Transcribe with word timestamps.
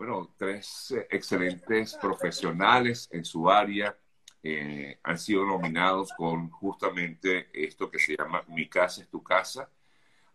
bueno, 0.00 0.32
tres 0.34 0.92
eh, 0.92 1.06
excelentes 1.10 1.94
profesionales 2.00 3.06
en 3.12 3.22
su 3.22 3.50
área 3.50 3.94
eh, 4.42 4.98
han 5.02 5.18
sido 5.18 5.44
nominados 5.44 6.10
con 6.16 6.48
justamente 6.48 7.50
esto 7.52 7.90
que 7.90 7.98
se 7.98 8.16
llama 8.16 8.42
Mi 8.48 8.66
casa 8.66 9.02
es 9.02 9.10
tu 9.10 9.22
casa 9.22 9.70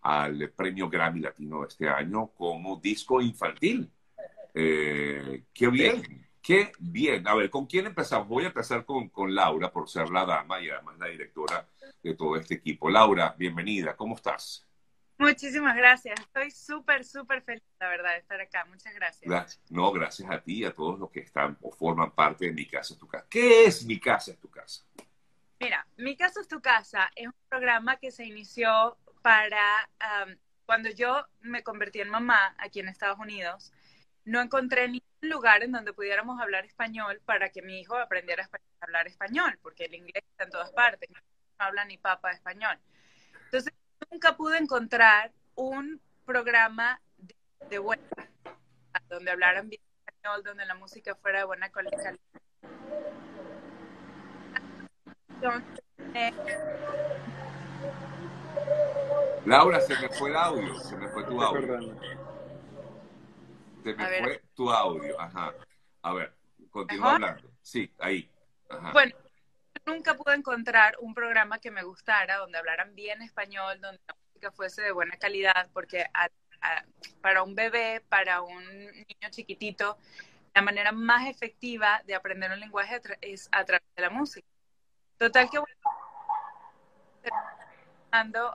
al 0.02 0.52
premio 0.52 0.88
Grammy 0.88 1.20
Latino 1.20 1.62
de 1.62 1.68
este 1.70 1.90
año 1.90 2.28
como 2.38 2.76
disco 2.76 3.20
infantil. 3.22 3.92
Eh, 4.54 5.46
qué 5.52 5.68
bien, 5.70 6.28
qué 6.44 6.72
bien. 6.78 7.28
A 7.28 7.34
ver, 7.34 7.50
¿con 7.50 7.66
quién 7.66 7.88
empezamos? 7.88 8.28
Voy 8.28 8.44
a 8.44 8.50
empezar 8.50 8.86
con, 8.86 9.10
con 9.10 9.34
Laura 9.34 9.72
por 9.72 9.90
ser 9.90 10.12
la 10.12 10.28
dama 10.28 10.62
y 10.62 10.70
además 10.70 11.00
la 11.00 11.08
directora 11.08 11.68
de 12.04 12.14
todo 12.14 12.36
este 12.36 12.54
equipo. 12.54 12.88
Laura, 12.88 13.34
bienvenida, 13.36 13.96
¿cómo 13.96 14.14
estás? 14.14 14.64
Muchísimas 15.18 15.76
gracias. 15.76 16.20
Estoy 16.20 16.52
súper, 16.52 17.06
súper 17.06 17.42
feliz, 17.42 17.64
la 17.80 17.88
verdad, 17.88 18.12
de 18.12 18.18
estar 18.18 18.42
acá. 18.42 18.66
Muchas 18.66 18.94
gracias. 18.94 19.62
No, 19.70 19.92
gracias 19.92 20.30
a 20.30 20.42
ti 20.42 20.60
y 20.60 20.66
a 20.66 20.74
todos 20.74 21.00
los 21.00 21.10
que 21.10 21.22
están 21.22 21.58
o 21.62 21.72
forman 21.72 22.12
parte 22.12 22.46
de 22.46 22.52
Mi 22.52 22.68
Casa 22.68 22.94
es 22.94 23.00
tu 23.00 23.08
Casa. 23.08 23.26
¿Qué 23.30 23.66
es 23.66 23.86
Mi 23.86 24.00
Casa 24.00 24.32
es 24.32 24.40
tu 24.40 24.50
Casa? 24.50 24.84
Mira, 25.60 25.88
Mi 25.96 26.18
Casa 26.18 26.42
es 26.42 26.48
tu 26.48 26.62
Casa 26.62 27.10
es 27.16 27.28
un 27.28 27.36
programa 27.48 27.96
que 27.98 28.12
se 28.12 28.26
inició 28.26 28.98
para 29.22 29.90
cuando 30.66 30.90
yo 30.90 31.26
me 31.42 31.64
convertí 31.64 32.02
en 32.02 32.10
mamá 32.10 32.56
aquí 32.58 32.82
en 32.82 32.90
Estados 32.90 33.20
Unidos. 33.20 33.72
No 34.26 34.42
encontré 34.42 34.88
ningún 34.88 35.02
lugar 35.22 35.64
en 35.64 35.72
donde 35.72 35.94
pudiéramos 35.94 36.42
hablar 36.42 36.66
español 36.66 37.22
para 37.26 37.50
que 37.52 37.62
mi 37.62 37.80
hijo 37.80 37.96
aprendiera 37.96 38.50
a 38.52 38.60
hablar 38.86 39.08
español, 39.08 39.58
porque 39.62 39.86
el 39.86 39.94
inglés 39.94 40.24
está 40.32 40.44
en 40.44 40.50
todas 40.50 40.72
partes. 40.72 41.10
No 41.10 41.20
habla 41.58 41.86
ni 41.86 41.98
papa 41.98 42.32
español. 42.32 42.78
Entonces, 43.46 43.74
nunca 44.16 44.38
pude 44.38 44.58
encontrar 44.58 45.34
un 45.56 46.00
programa 46.26 47.02
de, 47.18 47.36
de 47.70 47.80
buena 47.80 48.02
donde 49.10 49.30
hablaran 49.30 49.68
bien 49.68 49.82
español, 50.08 50.42
donde 50.42 50.66
la 50.66 50.76
música 50.76 51.16
fuera 51.16 51.40
de 51.40 51.46
buena 51.46 51.70
calidad. 51.70 52.16
Laura, 59.46 59.82
se 59.82 60.00
me 60.00 60.08
fue 60.08 60.30
el 60.30 60.38
audio, 60.38 60.80
se 60.80 60.96
me 60.96 61.10
fue 61.10 61.24
tu 61.26 61.42
audio. 61.42 61.78
Se 63.84 63.94
me 63.94 64.24
fue 64.24 64.44
tu 64.56 64.72
audio, 64.72 65.20
ajá. 65.20 65.54
A 66.04 66.14
ver, 66.14 66.34
continúa 66.72 67.16
hablando. 67.16 67.50
Sí, 67.62 67.94
ahí. 68.00 68.32
Ajá. 68.70 68.94
Bueno, 68.94 69.14
nunca 69.86 70.16
pude 70.16 70.36
encontrar 70.36 70.98
un 71.00 71.14
programa 71.14 71.60
que 71.60 71.72
me 71.72 71.84
gustara, 71.84 72.38
donde 72.38 72.58
hablaran 72.58 72.96
bien 72.96 73.22
español, 73.22 73.80
donde 73.80 74.00
la 74.08 74.16
música 74.16 74.52
fuese 74.52 74.82
de 74.82 74.92
buena 74.92 75.18
calidad, 75.18 75.70
porque 75.74 76.06
para 77.22 77.44
un 77.44 77.56
bebé, 77.56 78.02
para 78.10 78.42
un 78.42 78.66
niño 78.66 79.30
chiquitito, 79.30 79.98
la 80.54 80.62
manera 80.62 80.92
más 80.92 81.28
efectiva 81.28 82.02
de 82.06 82.16
aprender 82.16 82.52
un 82.52 82.60
lenguaje 82.60 83.00
es 83.22 83.50
a 83.52 83.64
través 83.66 83.88
de 83.96 84.02
la 84.02 84.10
música. 84.10 84.48
Total 85.18 85.50
que 85.50 85.60
bueno, 85.60 85.76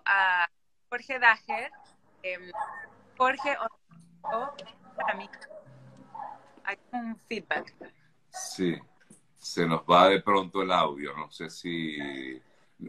a 0.04 0.48
Jorge 0.88 1.18
Dager, 1.18 1.70
eh, 2.22 2.50
Jorge, 3.16 3.56
para 4.96 5.14
mí, 5.14 5.28
hay 6.64 6.78
un 6.92 7.16
feedback. 7.28 7.74
Sí 8.30 8.80
se 9.40 9.66
nos 9.66 9.80
va 9.82 10.08
de 10.08 10.20
pronto 10.20 10.62
el 10.62 10.70
audio. 10.70 11.16
No 11.16 11.30
sé 11.30 11.50
si... 11.50 12.40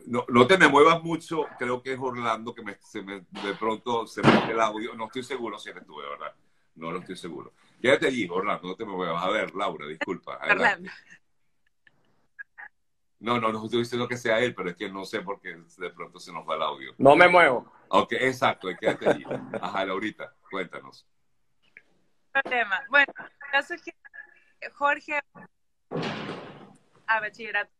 No, 0.07 0.25
no 0.29 0.47
te 0.47 0.57
me 0.57 0.67
muevas 0.67 1.01
mucho, 1.03 1.45
creo 1.57 1.81
que 1.81 1.93
es 1.93 1.99
Orlando 1.99 2.53
que 2.53 2.61
me, 2.61 2.77
se 2.79 3.01
me, 3.01 3.25
de 3.43 3.55
pronto 3.59 4.07
se 4.07 4.21
me 4.21 4.51
el 4.51 4.59
audio. 4.59 4.93
No 4.95 5.05
estoy 5.05 5.23
seguro 5.23 5.57
si 5.59 5.69
eres 5.69 5.85
tú, 5.85 5.99
de 5.99 6.07
verdad. 6.07 6.33
No 6.75 6.91
lo 6.91 6.99
estoy 6.99 7.17
seguro. 7.17 7.51
Quédate 7.81 8.07
allí, 8.07 8.27
Orlando, 8.29 8.69
no 8.69 8.75
te 8.75 8.85
me 8.85 8.93
muevas. 8.93 9.21
A 9.23 9.29
ver, 9.29 9.55
Laura, 9.55 9.87
disculpa. 9.87 10.39
No, 13.21 13.39
no, 13.39 13.51
no 13.51 13.63
estoy 13.63 13.81
diciendo 13.81 14.07
que 14.07 14.17
sea 14.17 14.39
él, 14.39 14.55
pero 14.55 14.71
es 14.71 14.75
que 14.75 14.89
no 14.89 15.05
sé 15.05 15.21
por 15.21 15.39
qué 15.39 15.55
de 15.77 15.89
pronto 15.91 16.19
se 16.19 16.33
nos 16.33 16.43
va 16.49 16.55
el 16.55 16.63
audio. 16.63 16.95
No 16.97 17.15
me 17.15 17.27
muevo. 17.27 17.71
Ok, 17.89 18.13
exacto, 18.13 18.67
quédate 18.79 19.07
allí. 19.07 19.23
Ajá, 19.61 19.85
Laurita, 19.85 20.33
cuéntanos. 20.49 21.05
Problema. 22.31 22.81
Bueno, 22.89 23.13
el 23.19 23.51
caso 23.51 23.75
es 23.75 23.83
que 23.83 23.93
Jorge 24.73 25.21
a 27.11 27.19
bachillerato, 27.19 27.71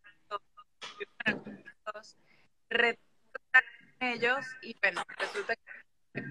ellos 4.00 4.46
y 4.62 4.75
bueno, 4.81 5.03
resulta 5.18 5.56
que 5.56 6.24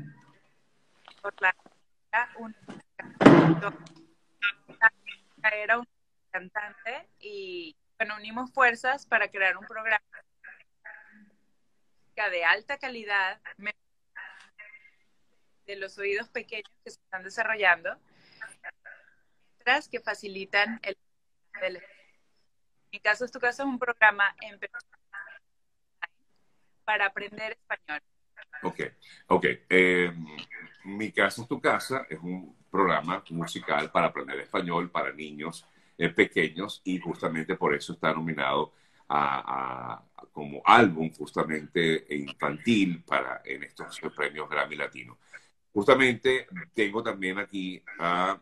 por 1.22 1.34
la 1.40 1.54
era 5.52 5.78
un 5.78 5.88
cantante 6.30 7.08
y 7.18 7.76
bueno, 7.96 8.16
unimos 8.16 8.52
fuerzas 8.52 9.06
para 9.06 9.30
crear 9.30 9.56
un 9.56 9.66
programa 9.66 10.04
de 12.30 12.44
alta 12.44 12.76
calidad 12.76 13.40
de 15.64 15.76
los 15.76 15.96
oídos 15.96 16.28
pequeños 16.28 16.70
que 16.84 16.90
se 16.90 17.00
están 17.00 17.22
desarrollando, 17.22 17.98
que 19.90 20.00
facilitan 20.00 20.80
el 20.82 20.98
mi 22.92 23.00
caso 23.00 23.24
es 23.24 23.30
tu 23.30 23.38
caso 23.38 23.62
es 23.62 23.68
un 23.68 23.78
programa 23.78 24.34
en 24.40 24.58
para 26.84 27.06
aprender 27.06 27.52
español. 27.52 28.02
Ok, 28.62 28.80
ok. 29.28 29.46
Eh, 29.68 30.12
mi 30.84 31.12
casa 31.12 31.42
es 31.42 31.48
tu 31.48 31.60
casa 31.60 32.06
es 32.08 32.18
un 32.18 32.56
programa 32.70 33.22
musical 33.30 33.90
para 33.90 34.06
aprender 34.06 34.40
español 34.40 34.90
para 34.90 35.12
niños 35.12 35.64
eh, 35.96 36.08
pequeños 36.08 36.80
y 36.84 36.98
justamente 36.98 37.54
por 37.54 37.74
eso 37.74 37.92
está 37.92 38.12
nominado 38.12 38.72
a, 39.08 40.02
como 40.32 40.62
álbum 40.64 41.12
justamente 41.12 42.06
infantil 42.10 43.02
para 43.04 43.42
en 43.44 43.64
estos 43.64 44.00
premios 44.16 44.48
Grammy 44.48 44.76
Latino. 44.76 45.18
Justamente 45.72 46.46
tengo 46.74 47.02
también 47.02 47.38
aquí 47.38 47.82
a, 47.98 48.38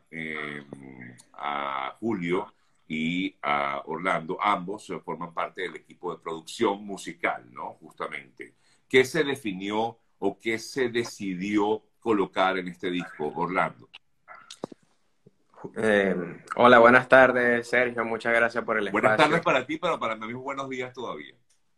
a 1.34 1.96
Julio 2.00 2.52
y 2.88 3.36
a 3.42 3.82
Orlando, 3.84 4.38
ambos 4.40 4.90
forman 5.04 5.34
parte 5.34 5.62
del 5.62 5.76
equipo 5.76 6.10
de 6.10 6.22
producción 6.22 6.84
musical, 6.84 7.44
¿no? 7.52 7.74
Justamente. 7.74 8.54
¿Qué 8.88 9.04
se 9.04 9.22
definió 9.22 9.98
o 10.18 10.38
qué 10.40 10.58
se 10.58 10.88
decidió 10.88 11.82
colocar 12.00 12.56
en 12.56 12.68
este 12.68 12.90
disco, 12.90 13.30
Orlando? 13.36 13.90
Eh, 15.76 16.16
hola, 16.56 16.78
buenas 16.78 17.06
tardes, 17.08 17.68
Sergio. 17.68 18.04
Muchas 18.06 18.32
gracias 18.32 18.64
por 18.64 18.78
el 18.78 18.88
espacio. 18.88 19.02
Buenas 19.02 19.18
tardes 19.18 19.42
para 19.42 19.66
ti, 19.66 19.76
pero 19.76 19.98
para 19.98 20.16
mí 20.16 20.32
buenos 20.32 20.70
días 20.70 20.94
todavía. 20.94 21.34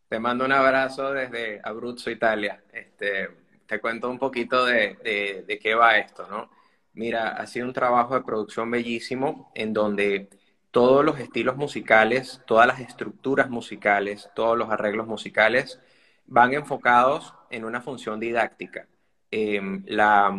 Te 0.09 0.20
mando 0.20 0.44
un 0.44 0.53
abrazo 0.53 1.12
desde 1.12 1.60
Abruzzo, 1.65 2.10
Italia. 2.10 2.62
Este, 2.72 3.31
te 3.66 3.81
cuento 3.81 4.09
un 4.09 4.19
poquito 4.19 4.65
de, 4.65 4.97
de, 5.03 5.44
de 5.47 5.59
qué 5.59 5.75
va 5.75 5.99
esto, 5.99 6.28
¿no? 6.28 6.50
Mira, 6.93 7.31
ha 7.31 7.47
sido 7.47 7.66
un 7.66 7.72
trabajo 7.72 8.15
de 8.15 8.22
producción 8.22 8.70
bellísimo 8.70 9.50
en 9.54 9.72
donde 9.72 10.28
todos 10.70 11.04
los 11.04 11.19
estilos 11.19 11.56
musicales, 11.56 12.42
todas 12.47 12.66
las 12.66 12.81
estructuras 12.81 13.50
musicales, 13.50 14.31
todos 14.34 14.56
los 14.56 14.70
arreglos 14.70 15.06
musicales 15.06 15.81
van 16.26 16.54
enfocados 16.54 17.34
en 17.50 17.64
una 17.64 17.81
función 17.81 18.20
didáctica. 18.20 18.86
Em, 19.31 19.84
la, 19.86 20.34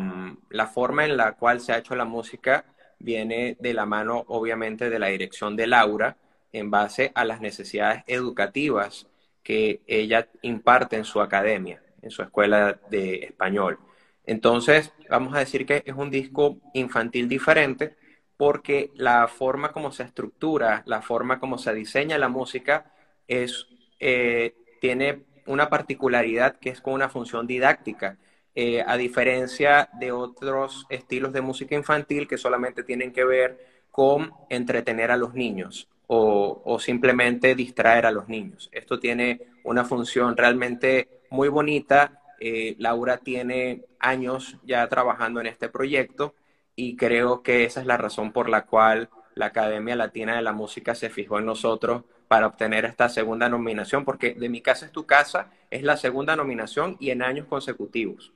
la, 0.50 0.68
forma 0.68 1.06
en 1.06 1.18
la 1.18 1.34
cual 1.34 1.62
se 1.62 1.72
ha 1.74 1.78
hecho 1.78 1.96
la 1.96 2.06
música 2.06 2.66
viene 3.00 3.58
de 3.60 3.74
la 3.74 3.86
mano, 3.86 4.24
obviamente, 4.28 4.90
de 4.90 5.00
la 5.00 5.08
dirección 5.08 5.56
de 5.56 5.68
Laura 5.68 6.18
en 6.52 6.70
base 6.70 7.12
a 7.16 7.26
las 7.26 7.42
necesidades 7.42 8.04
educativas 8.08 9.08
que 9.44 9.82
ella 9.88 10.28
imparte 10.42 10.98
en 10.98 11.06
su 11.06 11.22
academia, 11.22 11.82
en 12.02 12.12
su 12.12 12.22
escuela 12.22 12.80
de 12.90 13.16
español. 13.26 13.80
Entonces, 14.26 14.94
vamos 15.10 15.34
a 15.34 15.40
decir 15.40 15.66
que 15.66 15.84
es 15.86 15.96
un 15.96 16.10
disco 16.10 16.58
infantil 16.74 17.28
diferente, 17.28 17.96
porque 18.42 18.90
la 18.96 19.28
forma 19.28 19.72
como 19.72 19.92
se 19.92 20.02
estructura, 20.02 20.82
la 20.88 21.04
forma 21.04 21.40
como 21.40 21.60
se 21.60 21.76
diseña 21.76 22.18
la 22.18 22.28
música 22.28 22.92
es, 23.28 23.68
eh, 24.00 24.56
tiene 24.80 25.26
una 25.46 25.70
particularidad 25.70 26.58
que 26.58 26.72
es 26.72 26.82
con 26.82 26.96
una 26.96 27.08
función 27.08 27.46
didáctica, 27.46 28.18
eh, 28.56 28.84
a 28.84 28.98
diferencia 28.98 29.92
de 30.00 30.12
otros 30.12 30.88
estilos 30.90 31.34
de 31.34 31.42
música 31.42 31.76
infantil 31.76 32.28
que 32.28 32.40
solamente 32.40 32.82
tienen 32.82 33.14
que 33.14 33.26
ver 33.26 33.84
con 33.92 34.32
entretener 34.50 35.12
a 35.12 35.18
los 35.18 35.36
niños 35.36 35.88
o, 36.08 36.80
simplemente 36.80 37.54
distraer 37.54 38.08
a 38.08 38.12
los 38.12 38.28
niños. 38.28 38.72
Esto 38.72 39.00
tiene 39.00 39.40
una 39.64 39.86
función 39.86 40.36
realmente 40.36 41.22
muy 41.30 41.48
bonita. 41.48 42.24
Eh, 42.40 42.74
Laura 42.80 43.18
tiene 43.18 43.86
años 44.00 44.58
ya 44.64 44.88
trabajando 44.88 45.42
en 45.42 45.46
este 45.46 45.70
proyecto 45.70 46.34
y 46.76 46.96
creo 46.96 47.44
que 47.44 47.64
esa 47.64 47.82
es 47.82 47.88
la 47.88 47.98
razón 47.98 48.32
por 48.32 48.50
la 48.50 48.66
cual 48.66 49.10
la 49.36 49.48
Academia 49.48 49.96
Latina 49.96 50.36
de 50.36 50.42
la 50.42 50.54
Música 50.54 50.96
se 50.96 51.10
fijó 51.10 51.40
en 51.40 51.46
nosotros 51.46 52.04
para 52.28 52.48
obtener 52.48 52.86
esta 52.86 53.10
segunda 53.10 53.50
nominación, 53.50 54.06
porque 54.06 54.34
de 54.34 54.50
mi 54.50 54.62
casa 54.62 54.86
es 54.86 54.92
tu 54.92 55.06
casa 55.06 55.52
es 55.70 55.84
la 55.84 55.98
segunda 55.98 56.36
nominación 56.36 56.98
y 57.00 57.10
en 57.10 57.22
años 57.22 57.48
consecutivos. 57.48 58.34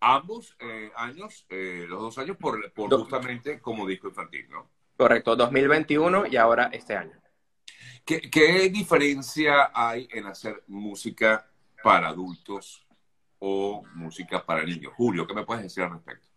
Ambos 0.00 0.56
eh, 0.60 0.90
años, 0.96 1.46
eh, 1.48 1.86
los 1.88 2.00
dos 2.00 2.18
años, 2.18 2.36
por, 2.36 2.72
por 2.72 2.90
justamente 2.90 3.60
como 3.60 3.86
disco 3.86 4.08
infantil, 4.08 4.48
¿no? 4.50 4.68
Correcto, 4.96 5.34
2021 5.34 6.26
y 6.26 6.36
ahora 6.36 6.70
este 6.72 6.96
año. 6.96 7.20
¿Qué, 8.04 8.20
¿Qué, 8.30 8.68
diferencia 8.68 9.70
hay 9.74 10.08
en 10.12 10.26
hacer 10.26 10.62
música 10.68 11.50
para 11.82 12.08
adultos 12.08 12.86
o 13.38 13.82
música 13.94 14.44
para 14.44 14.62
niños? 14.62 14.92
Julio, 14.94 15.26
¿qué 15.26 15.34
me 15.34 15.44
puedes 15.44 15.64
decir 15.64 15.82
al 15.82 15.92
respecto? 15.92 16.33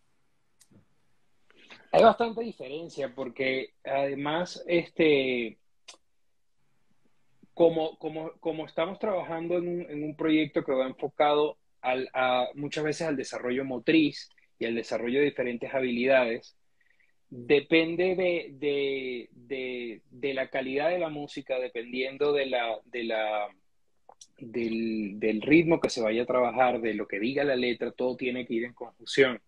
Hay 1.98 2.04
bastante 2.04 2.42
diferencia 2.42 3.12
porque 3.14 3.74
además, 3.84 4.62
este, 4.66 5.58
como, 7.54 7.98
como, 7.98 8.32
como 8.38 8.66
estamos 8.66 8.98
trabajando 8.98 9.58
en 9.58 9.68
un, 9.68 9.90
en 9.90 10.04
un, 10.04 10.16
proyecto 10.16 10.64
que 10.64 10.72
va 10.72 10.86
enfocado 10.86 11.58
al, 11.80 12.08
a, 12.14 12.46
muchas 12.54 12.84
veces 12.84 13.08
al 13.08 13.16
desarrollo 13.16 13.64
motriz 13.64 14.30
y 14.58 14.66
al 14.66 14.76
desarrollo 14.76 15.18
de 15.18 15.26
diferentes 15.26 15.74
habilidades, 15.74 16.56
depende 17.30 18.14
de, 18.14 18.50
de, 18.52 19.28
de, 19.32 20.02
de 20.10 20.34
la 20.34 20.48
calidad 20.50 20.90
de 20.90 20.98
la 20.98 21.08
música, 21.08 21.58
dependiendo 21.58 22.32
de 22.32 22.46
la, 22.46 22.78
de 22.84 23.04
la, 23.04 23.48
del, 24.38 25.18
del, 25.18 25.42
ritmo 25.42 25.80
que 25.80 25.90
se 25.90 26.00
vaya 26.00 26.22
a 26.22 26.26
trabajar, 26.26 26.80
de 26.80 26.94
lo 26.94 27.06
que 27.06 27.18
diga 27.18 27.44
la 27.44 27.56
letra, 27.56 27.90
todo 27.90 28.16
tiene 28.16 28.46
que 28.46 28.54
ir 28.54 28.64
en 28.64 28.72
conjunción. 28.72 29.40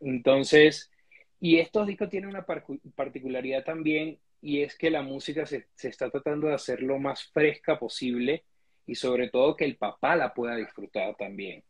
Entonces, 0.00 0.90
y 1.40 1.58
estos 1.58 1.86
discos 1.86 2.08
tienen 2.08 2.30
una 2.30 2.46
particularidad 2.94 3.64
también 3.64 4.18
y 4.40 4.62
es 4.62 4.76
que 4.76 4.90
la 4.90 5.02
música 5.02 5.46
se, 5.46 5.68
se, 5.74 5.88
está 5.88 6.10
tratando 6.10 6.48
de 6.48 6.54
hacer 6.54 6.82
lo 6.82 6.98
más 6.98 7.24
fresca 7.24 7.78
posible 7.78 8.44
y 8.86 8.94
sobre 8.94 9.28
todo 9.30 9.56
que 9.56 9.64
el 9.64 9.76
papá 9.76 10.16
la 10.16 10.34
pueda 10.34 10.56
disfrutar 10.56 11.14
también. 11.16 11.62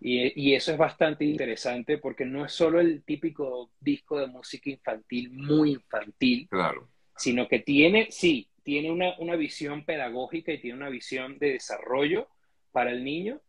Y, 0.00 0.50
y, 0.50 0.54
eso 0.54 0.70
es 0.70 0.78
bastante 0.78 1.24
interesante 1.24 1.98
porque 1.98 2.24
no 2.24 2.44
es 2.44 2.52
solo 2.52 2.78
el 2.78 3.02
típico 3.02 3.70
disco 3.80 4.20
de 4.20 4.28
música 4.28 4.70
infantil, 4.70 5.32
muy 5.32 5.72
infantil, 5.72 6.46
claro. 6.48 6.88
sino 7.16 7.48
que 7.48 7.58
tiene, 7.58 8.08
sí, 8.10 8.48
tiene 8.62 8.92
una, 8.92 9.18
una 9.18 9.34
visión 9.34 9.84
pedagógica 9.84 10.52
y 10.52 10.60
tiene 10.60 10.76
una 10.76 10.88
visión 10.88 11.38
de 11.38 11.54
desarrollo 11.54 12.28
para 12.70 12.92
el 12.92 13.02
niño, 13.02 13.40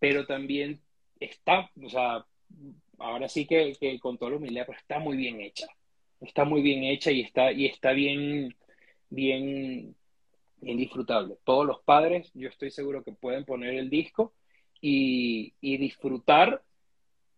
pero 0.00 0.26
también 0.26 0.80
está, 1.20 1.70
o 1.80 1.88
sea, 1.88 2.26
ahora 2.98 3.28
sí 3.28 3.46
que, 3.46 3.76
con 4.00 4.18
todo 4.18 4.30
lo 4.30 4.36
humildad, 4.38 4.64
pero 4.66 4.78
está 4.78 4.98
muy 4.98 5.16
bien 5.16 5.40
hecha. 5.40 5.66
Está 6.20 6.44
muy 6.44 6.62
bien 6.62 6.84
hecha 6.84 7.10
y 7.10 7.20
está, 7.20 7.52
y 7.52 7.66
está 7.66 7.92
bien, 7.92 8.56
bien, 9.08 9.94
bien 10.56 10.76
disfrutable. 10.76 11.36
Todos 11.44 11.66
los 11.66 11.80
padres, 11.82 12.30
yo 12.34 12.48
estoy 12.48 12.70
seguro 12.70 13.04
que 13.04 13.12
pueden 13.12 13.44
poner 13.44 13.74
el 13.74 13.88
disco 13.88 14.34
y, 14.80 15.54
disfrutar 15.60 16.62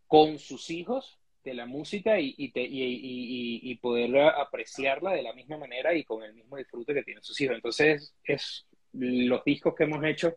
con 0.06 0.38
sus 0.38 0.70
hijos 0.70 1.18
de 1.44 1.54
la 1.54 1.66
música 1.66 2.18
y, 2.18 3.78
poder 3.82 4.18
apreciarla 4.18 5.12
de 5.12 5.22
la 5.22 5.32
misma 5.34 5.58
manera 5.58 5.94
y 5.94 6.04
con 6.04 6.22
el 6.22 6.34
mismo 6.34 6.56
disfrute 6.56 6.94
que 6.94 7.02
tienen 7.02 7.22
sus 7.22 7.40
hijos. 7.40 7.56
Entonces, 7.56 8.14
es, 8.24 8.66
los 8.92 9.44
discos 9.44 9.74
que 9.74 9.84
hemos 9.84 10.02
hecho 10.04 10.34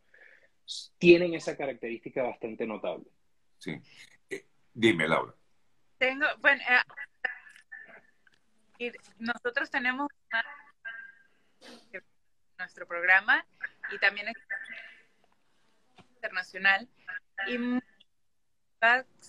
tienen 0.98 1.34
esa 1.34 1.58
característica 1.58 2.24
bastante 2.24 2.66
notable. 2.66 3.06
Sí. 3.58 3.72
Dime, 4.74 5.08
Laura. 5.08 5.34
Tengo, 5.98 6.26
bueno, 6.40 6.62
eh, 8.80 8.92
nosotros 9.20 9.70
tenemos 9.70 10.10
una, 10.32 10.44
nuestro 12.58 12.88
programa 12.88 13.46
y 13.92 14.00
también 14.00 14.28
es 14.30 14.36
internacional 16.16 16.88
y 17.48 17.80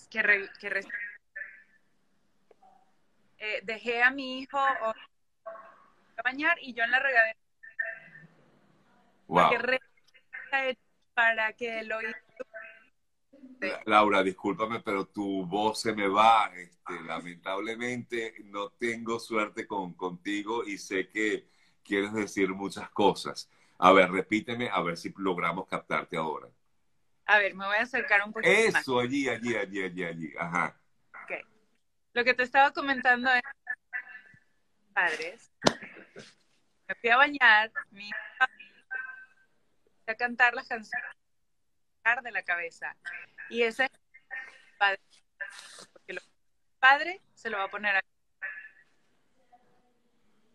que, 0.09 0.21
re, 0.21 0.49
que 0.59 0.81
eh, 3.37 3.61
dejé 3.63 4.03
a 4.03 4.11
mi 4.11 4.39
hijo 4.39 4.57
a 4.57 4.93
bañar 6.23 6.57
y 6.61 6.73
yo 6.73 6.83
en 6.83 6.91
la 6.91 6.99
regadera 6.99 7.39
wow. 9.27 9.51
para 11.13 11.53
que 11.53 11.83
lo 11.83 11.99
Laura, 13.85 14.23
discúlpame, 14.23 14.79
pero 14.81 15.05
tu 15.07 15.45
voz 15.45 15.81
se 15.81 15.93
me 15.93 16.07
va. 16.07 16.51
Este, 16.55 17.01
lamentablemente 17.01 18.35
no 18.45 18.69
tengo 18.69 19.19
suerte 19.19 19.65
con, 19.65 19.93
contigo 19.93 20.63
y 20.63 20.77
sé 20.77 21.09
que 21.09 21.47
quieres 21.83 22.13
decir 22.13 22.49
muchas 22.49 22.89
cosas. 22.89 23.49
A 23.77 23.91
ver, 23.91 24.11
repíteme, 24.11 24.69
a 24.69 24.81
ver 24.81 24.97
si 24.97 25.13
logramos 25.17 25.67
captarte 25.67 26.17
ahora. 26.17 26.47
A 27.25 27.39
ver, 27.39 27.55
me 27.55 27.65
voy 27.65 27.77
a 27.77 27.81
acercar 27.81 28.21
un 28.25 28.31
poquito 28.31 28.51
Eso, 28.51 28.95
más. 28.95 29.03
Allí, 29.05 29.27
allí, 29.27 29.55
allí, 29.55 29.81
allí, 29.81 30.03
allí. 30.03 30.33
Ajá. 30.37 30.79
Okay. 31.23 31.41
Lo 32.13 32.23
que 32.23 32.33
te 32.33 32.43
estaba 32.43 32.71
comentando 32.71 33.29
es, 33.31 33.41
padres, 34.93 35.51
me 36.87 36.95
fui 36.95 37.09
a 37.09 37.17
bañar, 37.17 37.71
mi 37.91 38.09
a 40.07 40.13
cantar 40.13 40.53
las 40.53 40.67
canciones 40.67 41.15
de 42.23 42.31
la 42.31 42.43
cabeza. 42.43 42.95
Y 43.49 43.61
ese 43.61 43.89
padre, 44.77 44.99
porque 45.93 46.13
el 46.13 46.19
padre 46.79 47.21
se 47.33 47.49
lo 47.49 47.57
va 47.57 47.65
a 47.65 47.69
poner 47.69 47.95
a... 47.95 48.01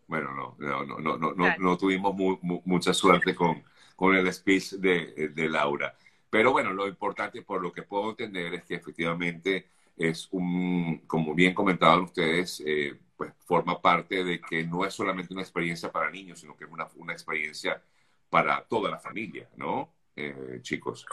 Bueno, 0.07 0.33
no, 0.33 0.55
no, 0.59 0.85
no, 0.85 0.99
no, 0.99 1.17
no, 1.17 1.33
no, 1.33 1.55
no 1.57 1.77
tuvimos 1.77 2.13
mu, 2.13 2.37
mu, 2.41 2.61
mucha 2.65 2.93
suerte 2.93 3.33
con, 3.33 3.63
con 3.95 4.15
el 4.15 4.31
speech 4.33 4.73
de, 4.73 5.29
de, 5.33 5.49
Laura. 5.49 5.97
Pero 6.29 6.51
bueno, 6.51 6.73
lo 6.73 6.87
importante, 6.87 7.41
por 7.43 7.61
lo 7.61 7.71
que 7.71 7.83
puedo 7.83 8.09
entender, 8.09 8.53
es 8.55 8.63
que 8.65 8.75
efectivamente 8.75 9.69
es 9.95 10.27
un, 10.31 11.03
como 11.07 11.33
bien 11.33 11.53
comentaban 11.53 12.01
ustedes, 12.01 12.61
eh, 12.65 12.99
pues 13.15 13.33
forma 13.39 13.81
parte 13.81 14.23
de 14.23 14.41
que 14.41 14.65
no 14.65 14.85
es 14.85 14.93
solamente 14.93 15.33
una 15.33 15.43
experiencia 15.43 15.91
para 15.91 16.09
niños, 16.09 16.39
sino 16.41 16.57
que 16.57 16.65
es 16.65 16.71
una, 16.71 16.87
una 16.95 17.13
experiencia 17.13 17.81
para 18.29 18.65
toda 18.65 18.89
la 18.91 18.99
familia, 18.99 19.49
¿no? 19.55 19.93
Eh, 20.15 20.59
chicos. 20.61 21.05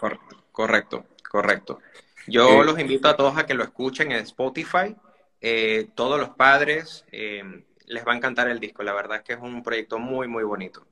Correcto, 0.52 1.06
correcto. 1.28 1.80
Yo 2.26 2.62
eh, 2.62 2.64
los 2.64 2.78
invito 2.78 3.08
a 3.08 3.16
todos 3.16 3.36
a 3.36 3.46
que 3.46 3.54
lo 3.54 3.64
escuchen 3.64 4.12
en 4.12 4.18
Spotify. 4.18 4.94
Eh, 5.40 5.88
todos 5.94 6.18
los 6.18 6.30
padres 6.30 7.04
eh, 7.12 7.64
les 7.86 8.06
va 8.06 8.12
a 8.12 8.16
encantar 8.16 8.48
el 8.48 8.60
disco. 8.60 8.82
La 8.82 8.92
verdad 8.92 9.18
es 9.18 9.22
que 9.22 9.32
es 9.34 9.40
un 9.40 9.62
proyecto 9.62 9.98
muy, 9.98 10.28
muy 10.28 10.44
bonito. 10.44 10.86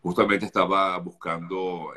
Justamente 0.00 0.46
estaba 0.46 0.98
buscando 0.98 1.94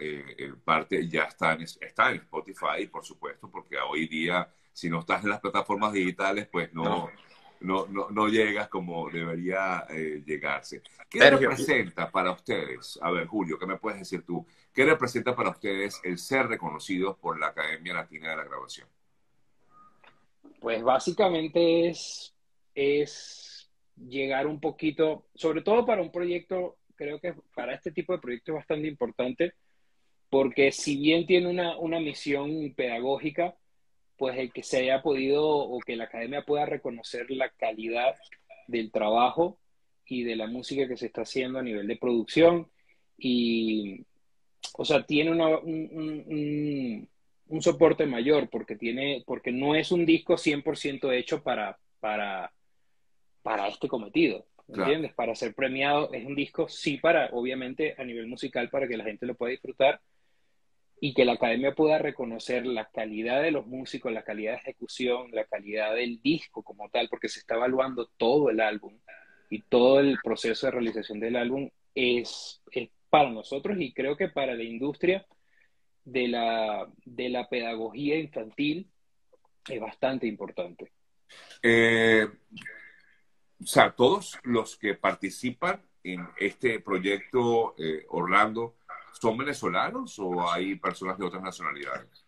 parte, 0.64 1.08
ya 1.08 1.24
está 1.24 1.54
en, 1.54 1.62
está 1.62 2.12
en 2.12 2.18
Spotify, 2.18 2.86
por 2.92 3.04
supuesto, 3.04 3.50
porque 3.50 3.78
hoy 3.80 4.08
día, 4.08 4.48
si 4.72 4.92
no 4.92 5.00
estás 5.00 5.24
en 5.24 5.32
las 5.32 5.40
plataformas 5.40 5.92
digitales, 5.92 6.48
pues 6.52 6.72
no, 6.72 6.84
no 6.84 7.10
no, 7.66 7.88
no, 7.88 8.10
no 8.10 8.28
llegas 8.28 8.68
como 8.70 9.10
debería 9.10 9.86
eh, 9.90 10.24
llegarse. 10.26 10.82
¿Qué 11.10 11.20
Sergio. 11.20 11.50
representa 11.50 12.10
para 12.12 12.32
ustedes? 12.32 13.00
A 13.02 13.12
ver, 13.12 13.28
Julio, 13.28 13.58
¿qué 13.58 13.66
me 13.66 13.78
puedes 13.78 14.00
decir 14.00 14.24
tú? 14.24 14.46
¿Qué 14.74 14.86
representa 14.86 15.36
para 15.36 15.50
ustedes 15.50 16.00
el 16.04 16.18
ser 16.18 16.48
reconocidos 16.48 17.18
por 17.18 17.40
la 17.40 17.48
Academia 17.48 17.94
Latina 17.94 18.30
de 18.30 18.38
la 18.38 18.44
Grabación? 18.44 18.88
Pues 20.60 20.82
básicamente 20.84 21.90
es, 21.90 22.34
es 22.74 23.70
llegar 23.96 24.48
un 24.48 24.60
poquito, 24.60 25.28
sobre 25.36 25.62
todo 25.62 25.86
para 25.86 26.02
un 26.02 26.12
proyecto, 26.12 26.78
creo 26.96 27.20
que 27.20 27.36
para 27.56 27.74
este 27.74 27.92
tipo 27.92 28.14
de 28.14 28.20
proyectos 28.20 28.54
es 28.54 28.60
bastante 28.60 28.88
importante, 28.88 29.54
porque 30.30 30.72
si 30.72 30.98
bien 30.98 31.26
tiene 31.26 31.48
una, 31.50 31.78
una 31.78 32.00
misión 32.00 32.74
pedagógica, 32.76 33.56
pues 34.18 34.38
el 34.38 34.52
que 34.52 34.64
se 34.64 34.78
haya 34.78 35.02
podido 35.02 35.46
o 35.46 35.80
que 35.80 35.96
la 35.96 36.06
academia 36.06 36.44
pueda 36.44 36.66
reconocer 36.66 37.30
la 37.32 37.50
calidad 37.50 38.16
del 38.68 38.92
trabajo 38.92 39.60
y 40.06 40.24
de 40.24 40.36
la 40.36 40.48
música 40.48 40.88
que 40.88 40.98
se 40.98 41.08
está 41.08 41.22
haciendo 41.22 41.60
a 41.60 41.64
nivel 41.64 41.88
de 41.88 41.98
producción 41.98 42.68
y, 43.18 44.06
o 44.74 44.86
sea, 44.86 45.06
tiene 45.06 45.32
una, 45.32 45.58
un, 45.58 45.90
un, 46.28 47.10
un, 47.48 47.62
soporte 47.62 48.06
mayor 48.06 48.50
porque, 48.50 48.76
tiene, 48.76 49.24
porque 49.26 49.52
no 49.52 49.76
es 49.76 49.92
un 49.92 50.06
disco 50.06 50.36
100% 50.36 51.12
hecho 51.14 51.42
para, 51.42 51.78
para, 52.00 52.52
para 53.42 53.68
este 53.68 53.88
cometido, 53.88 54.46
¿entiendes? 54.68 55.14
Claro. 55.14 55.16
Para 55.16 55.36
ser 55.36 55.54
premiado 55.54 56.12
es 56.14 56.26
un 56.26 56.36
disco, 56.36 56.68
sí, 56.68 56.98
para, 56.98 57.30
obviamente, 57.32 57.96
a 57.98 58.04
nivel 58.04 58.28
musical, 58.28 58.70
para 58.70 58.88
que 58.88 58.98
la 58.98 59.06
gente 59.06 59.26
lo 59.26 59.36
pueda 59.36 59.52
disfrutar, 59.52 60.02
y 61.00 61.14
que 61.14 61.26
la 61.26 61.34
academia 61.34 61.76
pueda 61.76 61.98
reconocer 61.98 62.66
la 62.66 62.86
calidad 62.86 63.42
de 63.42 63.52
los 63.52 63.68
músicos, 63.68 64.12
la 64.12 64.24
calidad 64.24 64.54
de 64.54 64.60
ejecución, 64.60 65.30
la 65.32 65.46
calidad 65.46 65.94
del 65.94 66.22
disco 66.22 66.64
como 66.64 66.90
tal, 66.90 67.10
porque 67.10 67.30
se 67.30 67.40
está 67.40 67.56
evaluando 67.56 68.10
todo 68.18 68.50
el 68.50 68.60
álbum 68.60 68.98
y 69.50 69.62
todo 69.62 70.00
el 70.00 70.18
proceso 70.24 70.68
de 70.68 70.72
realización 70.72 71.20
del 71.20 71.36
álbum 71.36 71.70
es, 71.94 72.62
es 72.72 72.90
para 73.10 73.30
nosotros 73.30 73.78
y 73.80 73.94
creo 73.94 74.16
que 74.18 74.30
para 74.30 74.56
la 74.56 74.64
industria 74.64 75.26
de 76.04 76.28
la, 76.28 76.90
de 77.04 77.30
la 77.30 77.50
pedagogía 77.50 78.18
infantil 78.18 78.90
es 79.68 79.80
bastante 79.80 80.28
importante. 80.28 80.92
Eh, 81.62 82.28
o 83.62 83.66
sea, 83.66 83.92
todos 83.92 84.40
los 84.44 84.78
que 84.78 84.94
participan 84.94 85.82
en 86.04 86.28
este 86.38 86.80
proyecto, 86.80 87.74
eh, 87.78 88.06
Orlando, 88.10 88.76
¿Son 89.20 89.38
venezolanos 89.38 90.18
o 90.20 90.50
hay 90.50 90.76
personas 90.76 91.18
de 91.18 91.26
otras 91.26 91.44
nacionalidades? 91.44 92.26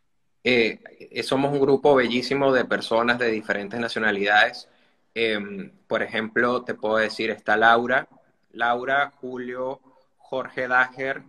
eh, 0.50 1.24
somos 1.24 1.52
un 1.52 1.60
grupo 1.60 1.94
bellísimo 1.96 2.54
de 2.54 2.64
personas 2.64 3.20
de 3.20 3.30
diferentes 3.32 3.78
nacionalidades. 3.78 4.70
Em, 5.14 5.72
por 5.88 6.02
ejemplo, 6.02 6.64
te 6.64 6.74
puedo 6.74 6.98
decir, 6.98 7.32
está 7.32 7.58
Laura, 7.58 8.08
Laura, 8.52 9.12
Julio, 9.20 9.82
Jorge 10.18 10.70
Dager 10.70 11.24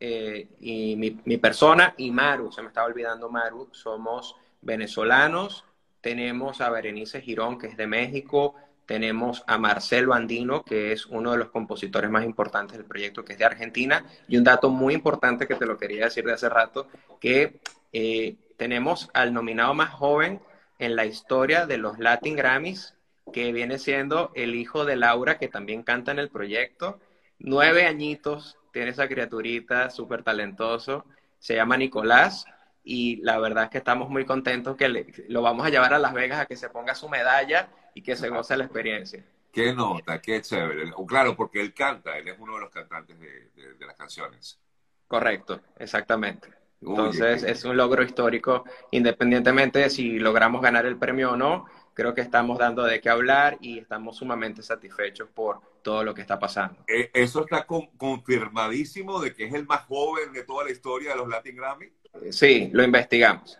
eh, 0.00 0.48
y 0.60 0.96
mi, 0.96 1.20
mi, 1.24 1.36
persona 1.36 1.94
y 1.98 2.10
Maru, 2.10 2.52
se 2.52 2.62
me 2.62 2.68
estaba 2.68 2.86
olvidando 2.86 3.28
Maru, 3.28 3.68
somos 3.72 4.34
venezolanos, 4.62 5.64
tenemos 6.00 6.60
a 6.60 6.70
Berenice 6.70 7.20
Girón, 7.20 7.58
que 7.58 7.66
es 7.66 7.76
de 7.76 7.86
México, 7.86 8.54
tenemos 8.86 9.42
a 9.46 9.58
Marcelo 9.58 10.14
Andino, 10.14 10.62
que 10.62 10.92
es 10.92 11.06
uno 11.06 11.32
de 11.32 11.38
los 11.38 11.50
compositores 11.50 12.10
más 12.10 12.24
importantes 12.24 12.76
del 12.76 12.86
proyecto, 12.86 13.24
que 13.24 13.32
es 13.32 13.38
de 13.38 13.44
Argentina, 13.44 14.04
y 14.28 14.36
un 14.36 14.44
dato 14.44 14.70
muy 14.70 14.94
importante 14.94 15.46
que 15.46 15.54
te 15.54 15.66
lo 15.66 15.78
quería 15.78 16.04
decir 16.04 16.24
de 16.24 16.32
hace 16.32 16.48
rato, 16.48 16.88
que 17.20 17.60
eh, 17.92 18.36
tenemos 18.56 19.10
al 19.14 19.32
nominado 19.32 19.74
más 19.74 19.90
joven 19.90 20.40
en 20.78 20.96
la 20.96 21.06
historia 21.06 21.66
de 21.66 21.78
los 21.78 21.98
Latin 21.98 22.36
Grammys, 22.36 22.94
que 23.32 23.52
viene 23.52 23.78
siendo 23.78 24.30
el 24.34 24.54
hijo 24.54 24.84
de 24.84 24.96
Laura, 24.96 25.38
que 25.38 25.48
también 25.48 25.82
canta 25.82 26.12
en 26.12 26.18
el 26.18 26.28
proyecto, 26.28 27.00
nueve 27.38 27.86
añitos, 27.86 28.58
tiene 28.72 28.90
esa 28.90 29.08
criaturita 29.08 29.88
súper 29.88 30.22
talentoso, 30.22 31.06
se 31.38 31.54
llama 31.54 31.76
Nicolás, 31.76 32.44
y 32.82 33.16
la 33.22 33.38
verdad 33.38 33.64
es 33.64 33.70
que 33.70 33.78
estamos 33.78 34.10
muy 34.10 34.26
contentos 34.26 34.76
que 34.76 35.24
lo 35.28 35.40
vamos 35.40 35.66
a 35.66 35.70
llevar 35.70 35.94
a 35.94 35.98
Las 35.98 36.12
Vegas 36.12 36.40
a 36.40 36.46
que 36.46 36.56
se 36.56 36.68
ponga 36.68 36.94
su 36.94 37.08
medalla 37.08 37.70
y 37.94 38.02
que 38.02 38.16
se 38.16 38.28
goce 38.28 38.56
la 38.56 38.64
experiencia. 38.64 39.24
Qué 39.52 39.72
nota, 39.72 40.20
qué 40.20 40.42
chévere. 40.42 40.92
Claro, 41.06 41.36
porque 41.36 41.60
él 41.60 41.72
canta, 41.72 42.18
él 42.18 42.26
es 42.28 42.38
uno 42.38 42.54
de 42.54 42.60
los 42.60 42.70
cantantes 42.70 43.16
de, 43.20 43.86
las 43.86 43.94
canciones. 43.94 44.58
Correcto, 45.06 45.60
exactamente. 45.78 46.48
Entonces 46.80 47.44
es 47.44 47.64
un 47.64 47.76
logro 47.76 48.02
histórico, 48.02 48.64
independientemente 48.90 49.78
de 49.78 49.90
si 49.90 50.18
logramos 50.18 50.60
ganar 50.60 50.86
el 50.86 50.98
premio 50.98 51.32
o 51.32 51.36
no, 51.36 51.66
creo 51.94 52.12
que 52.12 52.20
estamos 52.20 52.58
dando 52.58 52.82
de 52.82 53.00
qué 53.00 53.08
hablar 53.08 53.56
y 53.60 53.78
estamos 53.78 54.16
sumamente 54.16 54.62
satisfechos 54.62 55.28
por 55.28 55.60
todo 55.82 56.02
lo 56.02 56.14
que 56.14 56.20
está 56.20 56.38
pasando. 56.38 56.84
Eh, 56.88 57.10
¿Eso 57.14 57.42
está 57.42 57.64
confirmadísimo 57.64 59.20
de 59.20 59.32
que 59.32 59.44
es 59.44 59.54
el 59.54 59.66
más 59.66 59.84
joven 59.84 60.32
de 60.32 60.42
toda 60.42 60.64
la 60.64 60.72
historia 60.72 61.10
de 61.10 61.16
los 61.16 61.28
Latin 61.28 61.56
Grammy? 61.56 61.92
Sí, 62.30 62.70
lo 62.72 62.82
investigamos. 62.82 63.58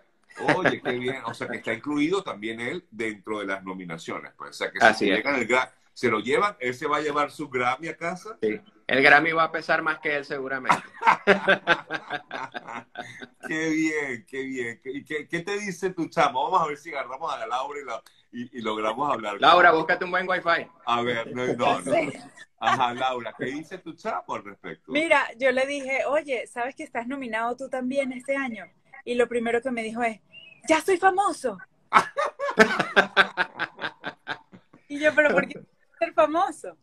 Oye, 0.57 0.81
qué 0.81 0.93
bien. 0.93 1.23
O 1.27 1.35
sea, 1.35 1.49
que 1.49 1.59
está 1.59 1.73
incluido 1.73 2.23
también 2.23 2.61
él 2.61 2.87
dentro 2.91 3.41
de 3.41 3.47
las 3.47 3.65
nominaciones. 3.65 4.33
Pues, 4.37 4.51
o 4.51 4.53
sea, 4.53 4.71
que 4.71 4.79
si 4.95 5.11
se 5.95 6.09
lo 6.09 6.19
llevan, 6.19 6.57
él 6.59 6.75
se 6.75 6.89
va 6.89 6.97
a 6.97 7.01
llevar 7.01 7.31
su 7.31 7.49
Grammy 7.49 7.89
a 7.89 7.97
casa. 7.97 8.37
Sí. 8.43 8.61
El 8.87 9.03
Grammy 9.03 9.33
va 9.33 9.45
a 9.45 9.53
pesar 9.53 9.81
más 9.81 10.01
que 10.01 10.17
él 10.17 10.25
seguramente. 10.25 10.83
qué 13.49 13.69
bien, 13.71 14.27
qué 14.29 14.43
bien. 14.43 14.81
¿Y 14.85 15.05
qué, 15.05 15.29
qué, 15.29 15.41
te 15.41 15.59
dice 15.59 15.91
tu 15.91 16.09
chamo? 16.09 16.45
Vamos 16.45 16.63
a 16.63 16.67
ver 16.67 16.77
si 16.77 16.91
agarramos 16.91 17.33
a 17.33 17.39
la 17.39 17.47
Laura 17.47 17.81
y, 17.81 17.85
la, 17.85 18.03
y, 18.33 18.61
logramos 18.61 19.11
hablar. 19.11 19.41
Laura, 19.41 19.71
búscate 19.71 20.05
un 20.05 20.11
buen 20.11 20.29
wifi. 20.29 20.69
A 20.85 21.03
ver, 21.03 21.35
no, 21.35 21.47
no, 21.55 21.81
no. 21.85 21.93
Ajá, 22.59 22.95
Laura, 22.95 23.35
¿qué 23.39 23.47
dice 23.47 23.79
tu 23.79 23.95
chamo 23.95 24.35
al 24.35 24.45
respecto? 24.45 24.91
Mira, 24.91 25.29
yo 25.39 25.53
le 25.53 25.67
dije, 25.67 26.05
oye, 26.07 26.47
¿sabes 26.47 26.75
que 26.75 26.83
estás 26.83 27.07
nominado 27.07 27.57
tú 27.57 27.69
también 27.69 28.13
este 28.13 28.37
año? 28.37 28.65
Y 29.05 29.15
lo 29.15 29.29
primero 29.29 29.61
que 29.61 29.71
me 29.71 29.83
dijo 29.83 30.03
es, 30.03 30.21
ya 30.69 30.81
soy 30.81 30.97
famoso. 30.97 31.59
y 34.89 34.99
yo, 34.99 35.15
pero 35.15 35.31
¿por 35.31 35.47
qué 35.47 35.61
ser 35.99 36.13
famoso? 36.13 36.77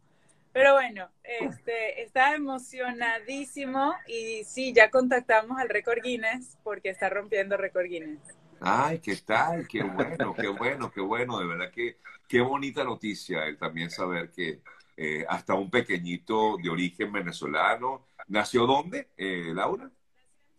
Pero 0.53 0.73
bueno, 0.73 1.09
este, 1.23 2.01
está 2.01 2.35
emocionadísimo 2.35 3.93
y 4.05 4.43
sí, 4.43 4.73
ya 4.73 4.89
contactamos 4.89 5.57
al 5.57 5.69
récord 5.69 5.99
Guinness 6.03 6.57
porque 6.63 6.89
está 6.89 7.09
rompiendo 7.09 7.55
récord 7.55 7.85
Guinness. 7.85 8.19
Ay, 8.59 8.99
¿qué 8.99 9.15
tal? 9.15 9.67
Qué 9.67 9.81
bueno, 9.81 10.35
qué 10.35 10.47
bueno, 10.49 10.91
qué 10.91 11.01
bueno. 11.01 11.39
De 11.39 11.47
verdad 11.47 11.71
que 11.71 11.97
qué 12.27 12.41
bonita 12.41 12.83
noticia 12.83 13.45
el 13.45 13.57
también 13.57 13.89
saber 13.89 14.29
que 14.29 14.61
eh, 14.97 15.25
hasta 15.27 15.55
un 15.55 15.71
pequeñito 15.71 16.57
de 16.61 16.69
origen 16.69 17.11
venezolano. 17.11 18.07
¿Nació 18.27 18.67
dónde, 18.67 19.09
eh, 19.17 19.51
Laura? 19.53 19.89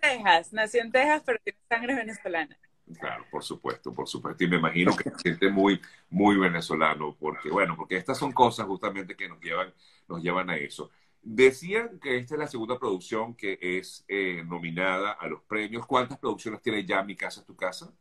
Texas, 0.03 0.53
nació 0.53 0.83
en 0.83 0.91
Texas, 0.91 1.23
pero 1.25 1.39
tiene 1.43 1.59
sangre 1.69 1.95
venezolana. 1.95 2.59
Claro, 2.99 3.25
por 3.31 3.43
supuesto, 3.45 3.93
por 3.93 4.09
supuesto. 4.09 4.43
Y 4.45 4.49
me 4.49 4.57
imagino 4.57 4.95
que 4.97 5.09
se 5.11 5.19
siente 5.19 5.49
muy, 5.49 5.81
muy 6.11 6.37
venezolano, 6.37 7.17
porque, 7.19 7.49
bueno, 7.49 7.77
porque 7.77 7.97
estas 7.97 8.19
son 8.19 8.33
cosas 8.33 8.67
justamente 8.67 9.17
que 9.17 9.29
nos 9.29 9.41
llevan, 9.41 9.73
nos 10.09 10.23
llevan 10.23 10.51
a 10.51 10.57
eso. 10.57 10.91
Decían 11.23 12.01
que 12.01 12.19
esta 12.19 12.35
es 12.35 12.41
la 12.41 12.49
segunda 12.49 12.79
producción 12.79 13.35
que 13.37 13.57
es 13.61 14.05
eh, 14.09 14.43
nominada 14.45 15.13
a 15.13 15.29
los 15.29 15.41
premios. 15.43 15.87
¿Cuántas 15.87 16.19
producciones 16.19 16.61
tiene 16.61 16.85
ya 16.85 17.03
Mi 17.05 17.15
Casa, 17.15 17.45
Tu 17.45 17.55
Casa? 17.55 17.93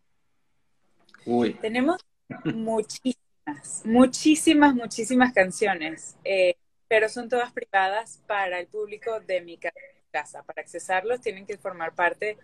Uy. 1.25 1.53
Tenemos 1.53 2.03
muchísimas, 2.45 3.83
muchísimas, 3.85 4.73
muchísimas 4.73 5.33
canciones, 5.33 6.17
eh, 6.23 6.55
pero 6.87 7.07
son 7.09 7.29
todas 7.29 7.51
privadas 7.51 8.23
para 8.25 8.59
el 8.59 8.65
público 8.65 9.19
de 9.19 9.41
Mi 9.41 9.57
Casa. 9.57 9.77
Para 10.11 10.61
accesarlos 10.61 11.21
tienen 11.21 11.45
que 11.45 11.57
formar 11.57 11.93
parte 11.93 12.37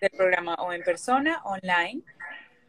del 0.00 0.10
programa 0.10 0.54
o 0.56 0.72
en 0.72 0.82
persona, 0.82 1.40
online, 1.44 2.02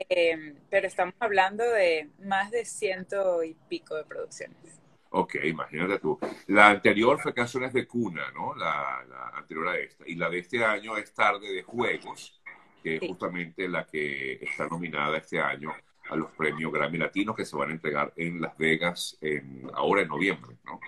eh, 0.10 0.56
pero 0.70 0.88
estamos 0.88 1.14
hablando 1.20 1.64
de 1.64 2.10
más 2.20 2.52
de 2.52 2.64
ciento 2.64 3.44
y 3.44 3.56
pico 3.68 3.96
de 3.96 4.06
producciones. 4.06 4.80
Ok, 5.10 5.36
imagínate 5.44 6.00
tú. 6.00 6.18
La 6.48 6.70
anterior 6.70 7.20
fue 7.20 7.34
Canciones 7.34 7.74
de 7.74 7.86
Cuna, 7.86 8.32
¿no? 8.34 8.56
La, 8.56 9.06
anterior 9.34 9.68
a 9.68 9.78
esta. 9.78 10.04
Y 10.08 10.16
la 10.16 10.30
de 10.30 10.40
este 10.40 10.64
año 10.64 10.98
es 10.98 11.14
Tarde 11.14 11.52
de 11.52 11.64
Juegos, 11.64 12.42
que 12.82 12.96
es 12.96 13.02
justamente 13.02 13.68
la 13.68 13.86
que 13.86 14.34
está 14.42 14.68
nominada 14.68 15.18
este 15.18 15.40
año 15.40 15.74
a 16.10 16.16
los 16.16 16.32
premios 16.32 16.72
Grammy 16.72 16.98
Latinos 16.98 17.36
que 17.36 17.46
se 17.46 17.56
van 17.56 17.70
a 17.70 17.74
entregar 17.74 18.14
en 18.16 18.42
Las 18.42 18.58
Vegas 18.58 19.18
en, 19.22 19.70
ahora 19.74 20.02
en 20.02 20.08
noviembre, 20.08 20.56
¿no? 20.66 20.80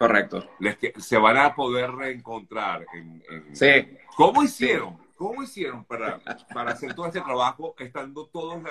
Correcto. 0.00 0.48
Les 0.60 0.78
que, 0.78 0.94
se 0.98 1.18
van 1.18 1.36
a 1.36 1.54
poder 1.54 1.92
reencontrar 1.92 2.86
en... 2.94 3.54
sí. 3.54 3.98
¿Cómo 4.16 4.42
hicieron? 4.42 4.96
¿Cómo 5.14 5.42
hicieron 5.42 5.84
para, 5.84 6.18
para 6.54 6.70
hacer 6.70 6.94
todo 6.94 7.04
este 7.04 7.20
trabajo 7.20 7.74
estando 7.78 8.26
todos 8.28 8.62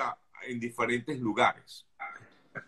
en 0.47 0.59
diferentes 0.59 1.19
lugares? 1.19 1.85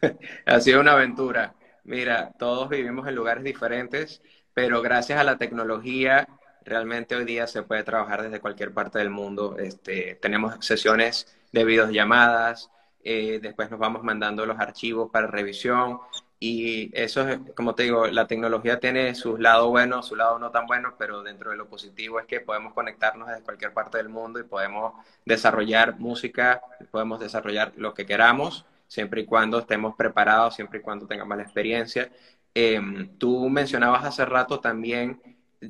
Ha 0.45 0.59
sido 0.59 0.79
una 0.79 0.91
aventura. 0.91 1.55
Mira, 1.85 2.33
todos 2.37 2.69
vivimos 2.69 3.07
en 3.07 3.15
lugares 3.15 3.43
diferentes, 3.43 4.21
pero 4.53 4.79
gracias 4.83 5.19
a 5.19 5.23
la 5.23 5.39
tecnología, 5.39 6.27
realmente 6.63 7.15
hoy 7.15 7.25
día 7.25 7.47
se 7.47 7.63
puede 7.63 7.83
trabajar 7.83 8.21
desde 8.21 8.39
cualquier 8.39 8.71
parte 8.73 8.99
del 8.99 9.09
mundo. 9.09 9.57
Este, 9.57 10.19
tenemos 10.21 10.63
sesiones 10.63 11.35
de 11.51 11.65
videollamadas, 11.65 12.69
eh, 13.03 13.39
después 13.41 13.71
nos 13.71 13.79
vamos 13.79 14.03
mandando 14.03 14.45
los 14.45 14.59
archivos 14.59 15.09
para 15.09 15.25
revisión 15.25 15.99
y 16.43 16.89
eso 16.93 17.29
es, 17.29 17.39
como 17.55 17.75
te 17.75 17.83
digo, 17.83 18.07
la 18.07 18.25
tecnología 18.25 18.79
tiene 18.79 19.13
sus 19.13 19.39
lados 19.39 19.69
buenos, 19.69 20.07
su 20.07 20.15
lado 20.15 20.39
no 20.39 20.49
tan 20.49 20.65
buenos, 20.65 20.95
pero 20.97 21.21
dentro 21.21 21.51
de 21.51 21.57
lo 21.57 21.67
positivo 21.69 22.19
es 22.19 22.25
que 22.25 22.39
podemos 22.39 22.73
conectarnos 22.73 23.27
desde 23.27 23.43
cualquier 23.43 23.73
parte 23.73 23.99
del 23.99 24.09
mundo 24.09 24.39
y 24.39 24.43
podemos 24.43 24.93
desarrollar 25.23 25.99
música, 25.99 26.59
podemos 26.89 27.19
desarrollar 27.19 27.73
lo 27.77 27.93
que 27.93 28.07
queramos 28.07 28.65
siempre 28.87 29.21
y 29.21 29.25
cuando 29.25 29.59
estemos 29.59 29.95
preparados, 29.95 30.55
siempre 30.55 30.79
y 30.79 30.81
cuando 30.81 31.05
tengamos 31.07 31.37
la 31.37 31.43
experiencia. 31.43 32.11
Em, 32.55 33.17
tú 33.19 33.47
mencionabas 33.47 34.03
hace 34.03 34.25
rato 34.25 34.59
también 34.59 35.21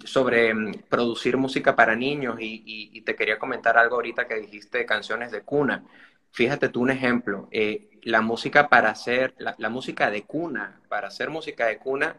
sobre 0.05 0.49
em, 0.49 0.71
producir 0.89 1.35
música 1.37 1.75
para 1.75 1.95
niños 1.97 2.37
y, 2.39 3.01
te 3.01 3.15
quería 3.15 3.37
comentar 3.39 3.77
algo 3.77 3.95
ahorita 3.95 4.25
que 4.27 4.35
dijiste 4.35 4.77
de 4.79 4.85
canciones 4.85 5.31
de 5.31 5.41
cuna. 5.41 5.83
Fíjate 6.31 6.69
tú 6.69 6.81
un 6.81 6.91
ejemplo, 6.91 7.47
eh, 7.51 7.89
la 8.03 8.21
música 8.21 8.69
para 8.69 8.89
hacer, 8.89 9.35
la, 9.37 9.69
música 9.69 10.09
de 10.09 10.23
cuna, 10.23 10.79
para 10.87 11.09
hacer 11.09 11.29
música 11.29 11.67
de 11.67 11.77
cuna, 11.77 12.15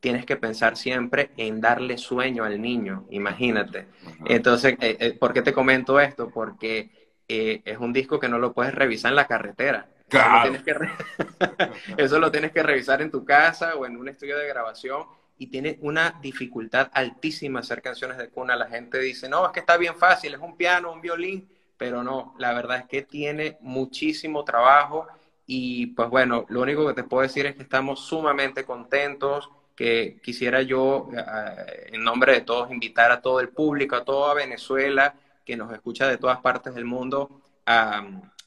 tienes 0.00 0.24
que 0.24 0.36
pensar 0.36 0.76
siempre 0.76 1.30
en 1.36 1.60
darle 1.60 1.98
sueño 1.98 2.44
al 2.44 2.60
niño, 2.60 3.06
imagínate. 3.10 3.88
Entonces, 4.26 4.76
eh, 4.80 4.96
eh, 5.00 5.12
¿por 5.12 5.32
qué 5.32 5.42
te 5.42 5.52
comento 5.52 5.98
esto? 5.98 6.30
Porque 6.30 6.90
es 7.28 7.78
un 7.78 7.92
disco 7.92 8.20
que 8.20 8.28
no 8.28 8.38
lo 8.38 8.52
puedes 8.52 8.72
revisar 8.72 9.10
en 9.10 9.16
la 9.16 9.26
carretera. 9.26 9.88
Eso, 11.96 12.20
lo 12.20 12.30
tienes 12.30 12.52
que 12.52 12.62
revisar 12.62 13.02
en 13.02 13.10
tu 13.10 13.24
casa 13.24 13.74
o 13.74 13.84
en 13.84 13.96
un 13.96 14.08
estudio 14.08 14.38
de 14.38 14.46
grabación 14.46 15.04
y 15.38 15.48
tiene 15.48 15.78
una 15.82 16.18
dificultad 16.22 16.88
altísima 16.92 17.60
hacer 17.60 17.82
canciones 17.82 18.16
de 18.16 18.28
cuna. 18.28 18.54
La 18.54 18.68
gente 18.68 19.00
dice, 19.00 19.28
no, 19.28 19.44
es 19.46 19.52
que 19.52 19.60
está 19.60 19.76
bien 19.76 19.96
fácil, 19.96 20.34
es 20.34 20.40
un 20.40 20.56
piano, 20.56 20.92
un 20.92 21.00
violín, 21.00 21.48
pero 21.76 22.02
no, 22.02 22.34
la 22.38 22.52
verdad 22.52 22.78
es 22.78 22.86
que 22.86 23.02
tiene 23.02 23.58
muchísimo 23.60 24.44
trabajo 24.44 25.06
y 25.46 25.88
pues 25.88 26.08
bueno, 26.10 26.44
lo 26.48 26.62
único 26.62 26.86
que 26.86 26.94
te 26.94 27.04
puedo 27.04 27.22
decir 27.22 27.46
es 27.46 27.54
que 27.54 27.62
estamos 27.62 28.00
sumamente 28.00 28.64
contentos, 28.64 29.50
que 29.74 30.18
quisiera 30.22 30.62
yo, 30.62 31.08
eh, 31.16 31.90
en 31.92 32.02
nombre 32.02 32.32
de 32.32 32.40
todos, 32.40 32.70
invitar 32.70 33.12
a 33.12 33.20
todo 33.20 33.40
el 33.40 33.50
público, 33.50 33.96
a 33.96 34.04
toda 34.04 34.34
Venezuela 34.34 35.14
que 35.44 35.56
nos 35.56 35.72
escucha 35.72 36.08
de 36.08 36.16
todas 36.18 36.40
partes 36.40 36.74
del 36.74 36.84
mundo, 36.84 37.40
a 37.66 38.04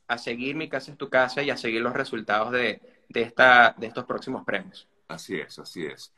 a 0.09 0.17
seguir 0.17 0.55
Mi 0.55 0.67
Casa 0.67 0.91
es 0.91 0.97
tu 0.97 1.07
Casa 1.07 1.41
y 1.43 1.51
a 1.51 1.55
seguir 1.55 1.81
los 1.81 1.93
resultados 1.93 2.51
de, 2.51 2.81
esta, 3.13 3.75
de 3.77 3.87
estos 3.87 4.05
próximos 4.05 4.43
premios. 4.43 4.87
Así 5.07 5.39
es, 5.39 5.57
así 5.59 5.85
es. 5.85 6.11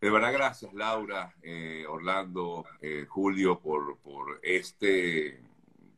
De 0.00 0.10
verdad, 0.10 0.32
gracias 0.32 0.74
Laura, 0.74 1.32
eh, 1.42 1.84
Orlando, 1.88 2.66
eh, 2.82 3.06
Julio, 3.08 3.60
por, 3.60 3.96
por 3.98 4.40
este 4.42 5.40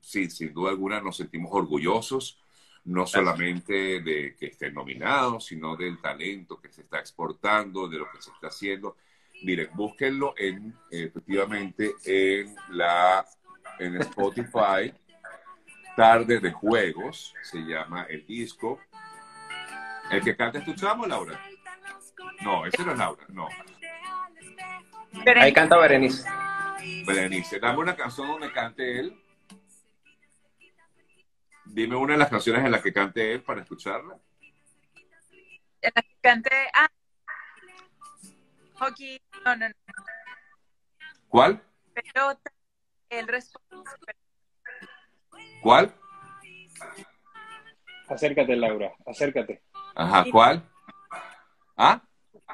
sí, 0.00 0.30
sin 0.30 0.52
duda 0.52 0.70
alguna 0.70 1.00
nos 1.00 1.16
sentimos 1.16 1.50
orgullosos, 1.52 2.38
no 2.84 3.06
solamente 3.06 4.00
de 4.00 4.34
que 4.36 4.46
estén 4.46 4.74
nominados, 4.74 5.46
sino 5.46 5.76
del 5.76 6.00
talento 6.00 6.60
que 6.60 6.72
se 6.72 6.82
está 6.82 6.98
exportando, 6.98 7.88
de 7.88 7.98
lo 7.98 8.10
que 8.10 8.22
se 8.22 8.30
está 8.30 8.48
haciendo. 8.48 8.96
Miren, 9.42 9.70
búsquenlo 9.74 10.34
en, 10.36 10.74
efectivamente 10.90 11.94
en 12.04 12.54
la 12.70 13.26
en 13.78 13.96
Spotify, 14.02 14.92
Tarde 15.96 16.40
de 16.40 16.52
Juegos, 16.52 17.34
se 17.42 17.58
llama 17.58 18.06
el 18.08 18.26
disco. 18.26 18.80
¿El 20.10 20.22
que 20.22 20.36
canta 20.36 20.58
es 20.58 20.64
tu 20.64 20.74
chamo, 20.74 21.06
Laura? 21.06 21.40
No, 22.42 22.66
ese 22.66 22.84
no 22.84 22.92
es 22.92 22.98
Laura, 22.98 23.24
no. 23.28 23.48
Ahí 25.36 25.52
canta 25.52 25.76
Berenice. 25.76 26.28
Berenice, 27.06 27.58
dame 27.58 27.78
una 27.78 27.96
canción 27.96 28.28
donde 28.28 28.52
cante 28.52 29.00
él. 29.00 29.18
Dime 31.72 31.94
una 31.94 32.14
de 32.14 32.18
las 32.18 32.28
canciones 32.28 32.64
en 32.64 32.72
las 32.72 32.82
que 32.82 32.92
cante 32.92 33.32
él 33.32 33.42
para 33.44 33.60
escucharla. 33.60 34.18
En 35.80 35.92
la 35.94 36.02
que 36.02 36.16
cante. 36.20 36.50
Ah. 36.74 36.88
Hockey. 38.74 39.20
No, 39.44 39.56
no, 39.56 39.68
no. 39.68 39.74
¿Cuál? 41.28 41.62
Pelota. 41.94 42.52
El 43.08 43.28
responde. 43.28 43.90
¿Cuál? 45.62 45.94
Acércate, 48.08 48.56
Laura, 48.56 48.92
acércate. 49.06 49.62
Ajá, 49.94 50.24
¿cuál? 50.32 50.68
¿Ah? 51.76 52.02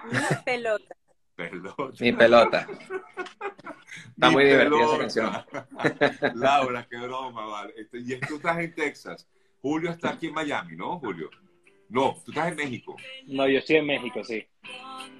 Mi 0.05 0.19
pelota. 0.45 0.95
Pelota. 1.37 1.93
Mi 2.01 2.13
pelota. 2.13 2.67
Está 4.15 4.29
Mi 4.29 4.35
muy 4.35 4.45
divertida 4.45 4.81
esa 4.99 5.21
pelota. 5.21 5.47
canción. 6.01 6.35
Laura, 6.41 6.87
qué 6.91 6.97
broma, 6.97 7.47
vale. 7.47 7.75
Este, 7.77 7.99
y 7.99 8.19
tú 8.21 8.37
estás 8.37 8.59
en 8.59 8.75
Texas. 8.75 9.29
Julio 9.61 9.91
está 9.91 10.11
aquí 10.11 10.29
en 10.29 10.35
Miami, 10.35 10.77
¿no, 10.77 10.99
Julio? 10.99 11.29
No, 11.89 12.17
tú 12.25 12.31
estás 12.33 12.49
en 12.49 12.57
México. 12.57 12.97
No, 13.27 13.47
yo 13.49 13.59
estoy 13.59 13.77
en 13.77 13.87
México, 13.87 14.25
sí. 14.25 14.45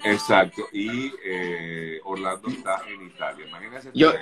Exacto. 0.05 0.63
Y 0.73 1.13
eh, 1.25 2.01
Orlando 2.05 2.49
está 2.49 2.83
en 2.89 3.07
Italia. 3.07 3.47
Imagínense. 3.47 3.91
Yo- 3.95 4.13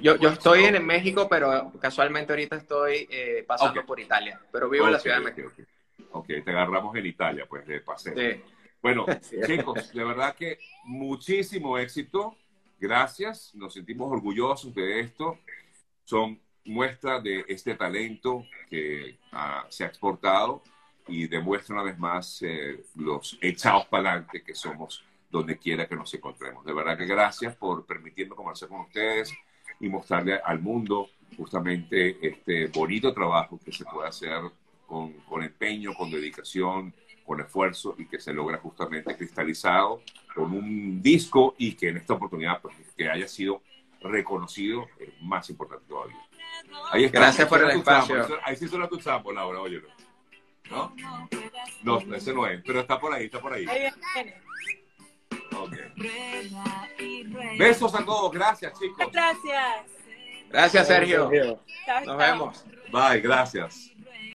Yo, 0.00 0.16
yo 0.16 0.28
estoy 0.30 0.64
en. 0.64 0.84
México, 0.84 1.28
pero 1.28 1.72
casualmente 1.80 2.32
ahorita 2.32 2.56
estoy 2.56 3.06
eh, 3.10 3.44
pasando 3.46 3.84
por 3.86 3.98
Italia. 4.00 4.40
Pero 4.52 4.68
vivo 4.68 4.86
en 4.86 4.92
la 4.92 4.98
Ciudad 4.98 5.18
de 5.18 5.24
México. 5.24 5.48
ok. 5.56 5.66
Ok, 6.10 6.26
te 6.44 6.50
agarramos 6.50 6.94
en 6.96 7.06
Italia, 7.06 7.46
pues, 7.48 7.66
de 7.66 7.80
paseo. 7.80 8.14
Sí. 8.16 8.42
Bueno, 8.88 9.04
chicos, 9.46 9.92
de 9.92 10.02
verdad 10.02 10.34
que 10.34 10.58
muchísimo 10.84 11.76
éxito. 11.76 12.34
Gracias. 12.80 13.54
Nos 13.54 13.74
sentimos 13.74 14.10
orgullosos 14.10 14.74
de 14.74 15.00
esto. 15.00 15.38
Son 16.04 16.40
muestra 16.64 17.20
de 17.20 17.44
este 17.48 17.74
talento 17.74 18.46
que 18.70 19.18
ah, 19.32 19.66
se 19.68 19.84
ha 19.84 19.88
exportado 19.88 20.62
y 21.06 21.26
demuestra 21.26 21.74
una 21.74 21.84
vez 21.84 21.98
más 21.98 22.40
eh, 22.40 22.82
los 22.94 23.36
echados 23.42 23.84
para 23.88 24.12
adelante 24.12 24.42
que 24.42 24.54
somos 24.54 25.04
donde 25.28 25.58
quiera 25.58 25.86
que 25.86 25.94
nos 25.94 26.14
encontremos. 26.14 26.64
De 26.64 26.72
verdad 26.72 26.96
que 26.96 27.04
gracias 27.04 27.54
por 27.56 27.84
permitirme 27.84 28.34
conversar 28.34 28.70
con 28.70 28.80
ustedes 28.80 29.34
y 29.80 29.88
mostrarle 29.90 30.40
al 30.42 30.60
mundo 30.60 31.10
justamente 31.36 32.16
este 32.26 32.68
bonito 32.68 33.12
trabajo 33.12 33.60
que 33.62 33.70
se 33.70 33.84
puede 33.84 34.08
hacer 34.08 34.40
con, 34.86 35.12
con 35.28 35.42
empeño, 35.42 35.92
con 35.92 36.10
dedicación, 36.10 36.94
con 37.28 37.40
esfuerzo 37.42 37.94
y 37.98 38.06
que 38.06 38.18
se 38.18 38.32
logra 38.32 38.56
justamente 38.56 39.14
cristalizado 39.14 40.00
con 40.34 40.50
un 40.50 41.02
disco 41.02 41.54
y 41.58 41.74
que 41.74 41.90
en 41.90 41.98
esta 41.98 42.14
oportunidad 42.14 42.58
pues, 42.62 42.74
que 42.96 43.06
haya 43.06 43.28
sido 43.28 43.62
reconocido 44.00 44.88
es 44.98 45.10
más 45.20 45.50
importante 45.50 45.84
todavía. 45.86 46.16
Ahí 46.90 47.04
está. 47.04 47.20
Gracias 47.20 47.46
por 47.46 47.62
el 47.62 47.70
espacio. 47.70 48.26
Ahí 48.42 48.56
sí 48.56 48.66
suena 48.66 48.88
tu 48.88 48.96
chambo, 48.96 49.30
Laura, 49.30 49.60
óyelo. 49.60 49.88
¿No? 50.70 50.94
No, 51.82 51.98
ese 52.14 52.32
no 52.32 52.46
es, 52.46 52.62
pero 52.64 52.80
está 52.80 52.98
por 52.98 53.12
ahí, 53.12 53.26
está 53.26 53.40
por 53.42 53.52
ahí. 53.52 53.66
Ahí 53.68 53.90
viene. 54.14 54.34
Ok. 55.54 55.76
Besos 57.58 57.94
a 57.94 58.04
todos, 58.06 58.32
gracias 58.32 58.72
chicos. 58.78 59.06
Gracias. 59.12 59.84
Gracias, 60.48 60.86
Sergio. 60.86 61.30
Nos 62.06 62.16
vemos. 62.16 62.64
Bye, 62.90 63.20
gracias. 63.20 63.92